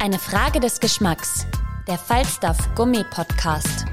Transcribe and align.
Eine 0.00 0.20
Frage 0.20 0.60
des 0.60 0.78
Geschmacks. 0.78 1.44
Der 1.88 1.98
Falstaff 1.98 2.56
Gummi 2.76 3.02
Podcast. 3.10 3.84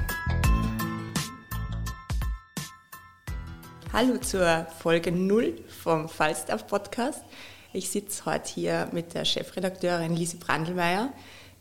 Hallo 3.92 4.16
zur 4.18 4.68
Folge 4.78 5.10
0 5.10 5.64
vom 5.66 6.08
Falstaff 6.08 6.68
Podcast. 6.68 7.24
Ich 7.72 7.90
sitze 7.90 8.24
heute 8.24 8.48
hier 8.48 8.88
mit 8.92 9.14
der 9.14 9.24
Chefredakteurin 9.24 10.14
Lisi 10.14 10.36
Brandelmeier. 10.36 11.12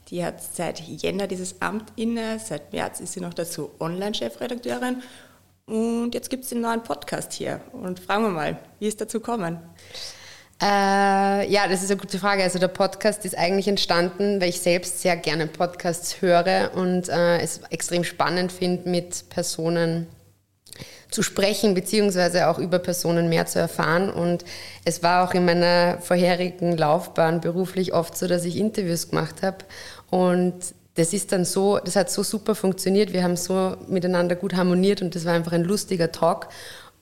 Die 0.09 0.23
hat 0.23 0.43
seit 0.43 0.79
Jänner 0.79 1.25
dieses 1.25 1.59
Amt 1.63 1.91
inne, 1.95 2.37
seit 2.37 2.71
März 2.71 2.99
ist 2.99 3.13
sie 3.13 3.21
noch 3.21 3.33
dazu 3.33 3.71
Online-Chefredakteurin. 3.79 5.01
Und 5.65 6.13
jetzt 6.13 6.29
gibt 6.29 6.43
es 6.43 6.51
den 6.51 6.61
neuen 6.61 6.83
Podcast 6.83 7.33
hier. 7.33 7.61
Und 7.71 7.99
fragen 7.99 8.25
wir 8.25 8.29
mal, 8.29 8.59
wie 8.77 8.87
ist 8.87 9.01
dazu 9.01 9.19
gekommen? 9.19 9.57
Äh, 10.61 11.51
ja, 11.51 11.67
das 11.67 11.83
ist 11.83 11.91
eine 11.91 11.99
gute 11.99 12.17
Frage. 12.17 12.43
Also 12.43 12.59
der 12.59 12.69
Podcast 12.69 13.25
ist 13.25 13.37
eigentlich 13.37 13.67
entstanden, 13.67 14.39
weil 14.39 14.49
ich 14.49 14.61
selbst 14.61 15.01
sehr 15.01 15.17
gerne 15.17 15.47
Podcasts 15.47 16.21
höre 16.21 16.71
und 16.75 17.09
äh, 17.09 17.39
es 17.39 17.61
extrem 17.69 18.03
spannend 18.03 18.51
finde, 18.51 18.89
mit 18.89 19.29
Personen 19.29 20.07
zu 21.11 21.23
sprechen, 21.23 21.73
beziehungsweise 21.73 22.47
auch 22.47 22.57
über 22.57 22.79
Personen 22.79 23.29
mehr 23.29 23.45
zu 23.45 23.59
erfahren. 23.59 24.09
Und 24.09 24.45
es 24.85 25.03
war 25.03 25.27
auch 25.27 25.33
in 25.33 25.45
meiner 25.45 25.97
vorherigen 25.99 26.77
Laufbahn 26.77 27.41
beruflich 27.41 27.93
oft 27.93 28.17
so, 28.17 28.27
dass 28.27 28.45
ich 28.45 28.57
Interviews 28.57 29.09
gemacht 29.09 29.41
habe. 29.41 29.57
Und 30.09 30.53
das 30.95 31.11
ist 31.11 31.31
dann 31.31 31.43
so, 31.43 31.77
das 31.77 31.95
hat 31.95 32.09
so 32.09 32.23
super 32.23 32.55
funktioniert. 32.55 33.11
Wir 33.11 33.23
haben 33.23 33.35
so 33.35 33.75
miteinander 33.87 34.35
gut 34.35 34.55
harmoniert 34.55 35.01
und 35.01 35.15
das 35.15 35.25
war 35.25 35.33
einfach 35.33 35.51
ein 35.51 35.63
lustiger 35.63 36.11
Talk. 36.11 36.47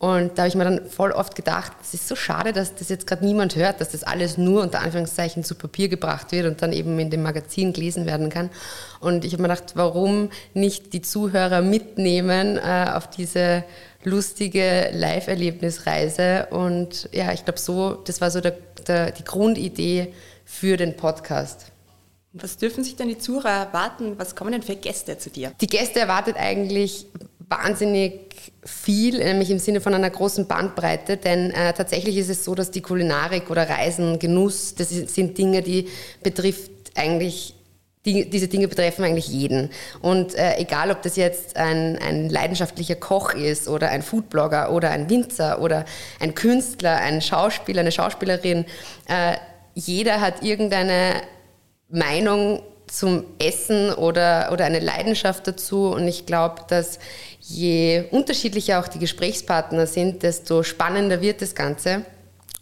Und 0.03 0.37
da 0.37 0.41
habe 0.41 0.49
ich 0.49 0.55
mir 0.55 0.65
dann 0.65 0.85
voll 0.89 1.13
oft 1.13 1.33
gedacht, 1.33 1.71
es 1.81 1.93
ist 1.93 2.09
so 2.09 2.17
schade, 2.17 2.51
dass 2.51 2.75
das 2.75 2.89
jetzt 2.89 3.07
gerade 3.07 3.23
niemand 3.23 3.55
hört, 3.55 3.79
dass 3.79 3.91
das 3.91 4.03
alles 4.03 4.37
nur 4.37 4.61
unter 4.61 4.81
Anführungszeichen 4.81 5.45
zu 5.45 5.55
Papier 5.55 5.87
gebracht 5.87 6.33
wird 6.33 6.45
und 6.45 6.61
dann 6.61 6.73
eben 6.73 6.99
in 6.99 7.09
dem 7.09 7.23
Magazin 7.23 7.71
gelesen 7.71 8.05
werden 8.05 8.27
kann. 8.27 8.49
Und 8.99 9.23
ich 9.23 9.31
habe 9.31 9.43
mir 9.43 9.47
gedacht, 9.47 9.75
warum 9.75 10.29
nicht 10.53 10.91
die 10.91 11.01
Zuhörer 11.01 11.61
mitnehmen 11.61 12.57
äh, 12.57 12.87
auf 12.93 13.09
diese 13.09 13.63
lustige 14.03 14.89
Live-Erlebnisreise? 14.91 16.47
Und 16.49 17.07
ja, 17.13 17.31
ich 17.31 17.45
glaube 17.45 17.59
so, 17.59 17.93
das 17.93 18.19
war 18.19 18.29
so 18.29 18.41
der, 18.41 18.57
der, 18.85 19.11
die 19.11 19.23
Grundidee 19.23 20.13
für 20.43 20.75
den 20.75 20.97
Podcast. 20.97 21.67
Was 22.33 22.57
dürfen 22.57 22.83
sich 22.83 22.95
denn 22.95 23.09
die 23.09 23.19
Zuhörer 23.19 23.67
erwarten? 23.67 24.17
Was 24.17 24.35
kommen 24.35 24.51
denn 24.51 24.63
für 24.63 24.75
Gäste 24.75 25.19
zu 25.19 25.29
dir? 25.29 25.53
Die 25.61 25.67
Gäste 25.67 25.99
erwartet 25.99 26.35
eigentlich 26.35 27.05
wahnsinnig 27.57 28.33
viel, 28.65 29.19
nämlich 29.19 29.51
im 29.51 29.59
Sinne 29.59 29.81
von 29.81 29.93
einer 29.93 30.09
großen 30.09 30.47
Bandbreite, 30.47 31.17
denn 31.17 31.51
äh, 31.51 31.73
tatsächlich 31.73 32.17
ist 32.17 32.29
es 32.29 32.43
so, 32.43 32.55
dass 32.55 32.71
die 32.71 32.81
Kulinarik 32.81 33.49
oder 33.49 33.69
Reisen, 33.69 34.19
Genuss, 34.19 34.75
das 34.75 34.89
sind 34.89 35.37
Dinge, 35.37 35.61
die 35.61 35.89
betrifft 36.21 36.71
eigentlich 36.95 37.55
die, 38.05 38.29
diese 38.29 38.49
Dinge 38.49 38.67
betreffen 38.67 39.05
eigentlich 39.05 39.29
jeden. 39.29 39.69
Und 40.01 40.35
äh, 40.35 40.57
egal, 40.57 40.91
ob 40.91 41.01
das 41.03 41.15
jetzt 41.15 41.55
ein, 41.55 41.97
ein 41.97 42.29
leidenschaftlicher 42.29 42.95
Koch 42.95 43.33
ist 43.33 43.69
oder 43.69 43.89
ein 43.91 44.01
Foodblogger 44.01 44.73
oder 44.73 44.89
ein 44.89 45.09
Winzer 45.09 45.61
oder 45.61 45.85
ein 46.19 46.35
Künstler, 46.35 46.97
ein 46.97 47.21
Schauspieler, 47.21 47.79
eine 47.79 47.93
Schauspielerin, 47.93 48.65
äh, 49.07 49.37
jeder 49.73 50.19
hat 50.19 50.43
irgendeine 50.43 51.21
Meinung 51.89 52.61
zum 52.93 53.25
Essen 53.39 53.91
oder, 53.91 54.51
oder 54.51 54.65
eine 54.65 54.79
Leidenschaft 54.79 55.47
dazu. 55.47 55.87
Und 55.87 56.07
ich 56.07 56.27
glaube, 56.27 56.61
dass 56.67 56.99
je 57.39 58.03
unterschiedlicher 58.11 58.79
auch 58.79 58.87
die 58.87 58.99
Gesprächspartner 58.99 59.87
sind, 59.87 60.21
desto 60.21 60.61
spannender 60.61 61.19
wird 61.19 61.41
das 61.41 61.55
Ganze. 61.55 62.05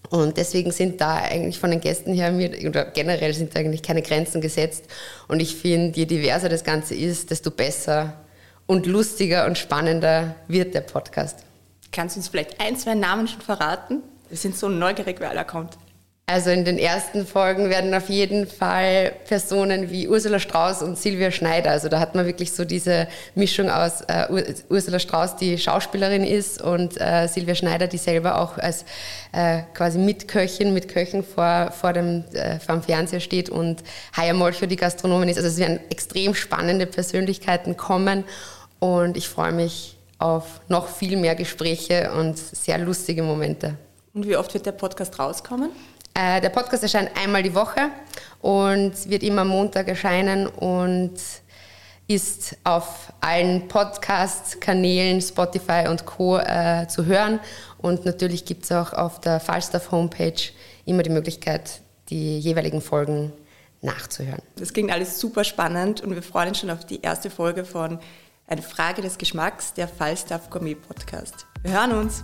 Und 0.10 0.38
deswegen 0.38 0.72
sind 0.72 1.02
da 1.02 1.16
eigentlich 1.16 1.60
von 1.60 1.70
den 1.70 1.82
Gästen 1.82 2.14
her, 2.14 2.34
oder 2.66 2.86
generell 2.86 3.34
sind 3.34 3.54
da 3.54 3.60
eigentlich 3.60 3.84
keine 3.84 4.02
Grenzen 4.02 4.40
gesetzt. 4.40 4.86
Und 5.28 5.42
ich 5.42 5.56
finde, 5.56 6.00
je 6.00 6.06
diverser 6.06 6.48
das 6.48 6.64
Ganze 6.64 6.96
ist, 6.96 7.30
desto 7.30 7.52
besser 7.52 8.14
und 8.68 8.86
lustiger 8.86 9.46
und 9.46 9.58
spannender 9.58 10.36
wird 10.48 10.74
der 10.74 10.82
Podcast. 10.82 11.40
Kannst 11.92 12.16
du 12.16 12.20
uns 12.20 12.30
vielleicht 12.30 12.62
ein, 12.62 12.78
zwei 12.78 12.96
Namen 12.96 13.28
schon 13.28 13.42
verraten? 13.42 14.02
Wir 14.30 14.38
sind 14.38 14.56
so 14.56 14.70
neugierig, 14.70 15.18
wer 15.20 15.30
aller 15.30 15.44
kommt. 15.44 15.78
Also 16.28 16.50
in 16.50 16.64
den 16.64 16.78
ersten 16.78 17.28
Folgen 17.28 17.70
werden 17.70 17.94
auf 17.94 18.08
jeden 18.08 18.48
Fall 18.48 19.12
Personen 19.28 19.92
wie 19.92 20.08
Ursula 20.08 20.40
Strauß 20.40 20.82
und 20.82 20.98
Silvia 20.98 21.30
Schneider. 21.30 21.72
Also 21.72 21.90
da 21.90 22.00
hat 22.00 22.16
man 22.16 22.26
wirklich 22.26 22.54
so 22.54 22.64
diese 22.64 23.10
Mischung 23.36 23.70
aus 23.70 24.00
äh, 24.08 24.54
Ursula 24.70 25.00
Strauß, 25.00 25.36
die 25.36 25.58
Schauspielerin 25.58 26.24
ist, 26.24 26.62
und 26.62 27.00
äh, 27.02 27.28
Silvia 27.28 27.54
Schneider, 27.54 27.88
die 27.88 27.98
selber 27.98 28.40
auch 28.40 28.58
als 28.58 28.86
äh, 29.34 29.64
quasi 29.74 30.00
Mitköchin, 30.00 30.74
mit 30.74 30.88
Köchen 30.88 31.26
vor, 31.26 31.74
vor, 31.74 31.92
dem, 31.92 32.24
äh, 32.32 32.60
vor 32.60 32.76
dem 32.76 32.84
Fernseher 32.84 33.20
steht 33.20 33.50
und 33.50 33.84
Haya 34.16 34.34
Molcho, 34.34 34.68
die 34.68 34.78
Gastronomin 34.78 35.28
ist. 35.28 35.36
Also 35.36 35.50
es 35.50 35.58
werden 35.58 35.82
extrem 35.90 36.34
spannende 36.34 36.86
Persönlichkeiten 36.86 37.76
kommen 37.76 38.24
und 38.80 39.18
ich 39.18 39.28
freue 39.28 39.52
mich 39.52 39.98
auf 40.18 40.62
noch 40.70 40.88
viel 40.88 41.18
mehr 41.18 41.36
Gespräche 41.36 42.14
und 42.14 42.38
sehr 42.38 42.78
lustige 42.78 43.22
Momente. 43.22 43.76
Und 44.14 44.28
wie 44.28 44.38
oft 44.38 44.54
wird 44.54 44.66
der 44.66 44.72
Podcast 44.72 45.20
rauskommen? 45.20 45.72
Äh, 46.14 46.42
der 46.42 46.50
Podcast 46.50 46.84
erscheint 46.84 47.12
einmal 47.18 47.44
die 47.44 47.54
Woche 47.54 47.90
und 48.42 49.10
wird 49.10 49.24
immer 49.24 49.46
Montag 49.46 49.88
erscheinen 49.88 50.48
und 50.48 51.14
ist 52.08 52.58
auf 52.64 53.14
allen 53.22 53.68
Podcast-Kanälen, 53.68 55.22
Spotify 55.22 55.86
und 55.88 56.06
Co. 56.06 56.38
Äh, 56.38 56.88
zu 56.88 57.06
hören. 57.06 57.40
Und 57.78 58.06
natürlich 58.06 58.46
gibt 58.46 58.66
es 58.66 58.72
auch 58.72 58.94
auf 58.94 59.22
der 59.22 59.40
Falstaff-Homepage 59.40 60.42
immer 60.86 61.04
die 61.04 61.10
Möglichkeit, 61.10 61.82
die 62.10 62.40
jeweiligen 62.40 62.82
Folgen 62.82 63.32
nachzuhören. 63.82 64.42
Das 64.58 64.74
klingt 64.74 64.92
alles 64.92 65.20
super 65.20 65.44
spannend 65.44 66.02
und 66.02 66.14
wir 66.14 66.22
freuen 66.22 66.50
uns 66.50 66.60
schon 66.60 66.70
auf 66.70 66.86
die 66.86 67.02
erste 67.02 67.30
Folge 67.30 67.66
von 67.66 68.00
Eine 68.48 68.62
Frage 68.62 69.02
des 69.02 69.18
Geschmacks, 69.18 69.74
der 69.74 69.88
Falstaff 69.88 70.50
Gourmet 70.50 70.76
Podcast. 70.76 71.46
Wir 71.64 71.72
hören 71.74 71.94
uns! 71.94 72.24